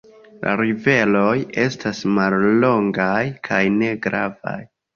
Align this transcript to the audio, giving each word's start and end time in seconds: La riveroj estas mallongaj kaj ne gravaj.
La 0.45 0.53
riveroj 0.61 1.35
estas 1.65 2.01
mallongaj 2.17 3.21
kaj 3.51 3.63
ne 3.79 3.95
gravaj. 4.11 4.61